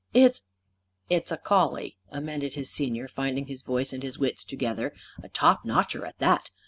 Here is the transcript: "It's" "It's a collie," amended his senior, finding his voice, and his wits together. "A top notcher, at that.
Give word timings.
"It's" 0.15 0.41
"It's 1.11 1.31
a 1.31 1.37
collie," 1.37 1.95
amended 2.09 2.53
his 2.53 2.71
senior, 2.71 3.07
finding 3.07 3.45
his 3.45 3.61
voice, 3.61 3.93
and 3.93 4.01
his 4.01 4.17
wits 4.17 4.43
together. 4.43 4.95
"A 5.21 5.29
top 5.29 5.63
notcher, 5.63 6.07
at 6.07 6.17
that. 6.17 6.49